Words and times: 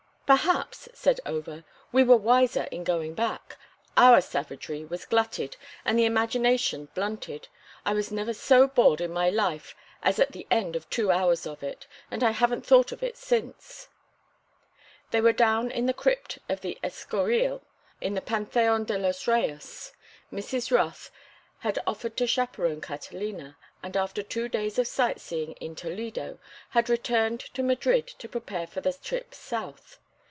"Perhaps," 0.33 0.87
said 0.93 1.19
Over, 1.25 1.65
"we 1.91 2.05
were 2.05 2.15
wiser 2.15 2.63
in 2.71 2.85
going 2.85 3.13
back. 3.15 3.57
Our 3.97 4.21
savagery 4.21 4.85
was 4.85 5.03
glutted 5.03 5.57
and 5.83 5.99
the 5.99 6.05
imagination 6.05 6.87
blunted. 6.95 7.49
I 7.85 7.93
was 7.93 8.13
never 8.13 8.33
so 8.33 8.65
bored 8.65 9.01
in 9.01 9.11
my 9.11 9.29
life 9.29 9.75
as 10.01 10.19
at 10.19 10.31
the 10.31 10.47
end 10.49 10.77
of 10.77 10.89
two 10.89 11.11
hours 11.11 11.45
of 11.45 11.63
it, 11.63 11.85
and 12.09 12.23
I 12.23 12.31
haven't 12.31 12.65
thought 12.65 12.93
of 12.93 13.03
it 13.03 13.17
since." 13.17 13.89
They 15.09 15.19
were 15.19 15.33
down 15.33 15.69
in 15.69 15.85
the 15.85 15.93
crypt 15.93 16.39
of 16.47 16.61
the 16.61 16.77
Escorial, 16.81 17.61
in 17.99 18.13
the 18.13 18.21
Pantheon 18.21 18.85
de 18.85 18.97
los 18.97 19.27
Reyes. 19.27 19.91
Mrs. 20.31 20.71
Rothe 20.71 21.09
had 21.59 21.77
offered 21.85 22.15
to 22.15 22.25
chaperon 22.25 22.79
Catalina, 22.79 23.57
and 23.83 23.97
after 23.97 24.23
two 24.23 24.47
days 24.47 24.79
of 24.79 24.87
sight 24.87 25.19
seeing 25.19 25.51
in 25.59 25.75
Toledo 25.75 26.39
had 26.69 26.89
returned 26.89 27.41
to 27.53 27.61
Madrid 27.61 28.07
to 28.07 28.29
prepare 28.29 28.65
for 28.65 28.79
the 28.79 28.93
trip 28.93 29.35
south. 29.35 29.97